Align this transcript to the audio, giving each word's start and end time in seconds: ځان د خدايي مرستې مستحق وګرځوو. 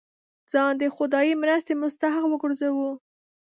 ځان 0.51 0.73
د 0.81 0.83
خدايي 0.95 1.33
مرستې 1.43 1.73
مستحق 1.81 2.23
وګرځوو. 2.29 2.89